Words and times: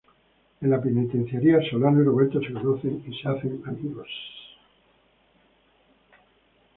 En 0.61 0.71
la 0.71 0.81
penitenciaria, 0.81 1.59
Solano 1.69 2.01
y 2.01 2.05
Roberto 2.05 2.41
se 2.41 2.51
conocen 2.51 3.03
y 3.07 3.21
se 3.21 3.29
hacen 3.29 3.61
amigos. 3.67 4.07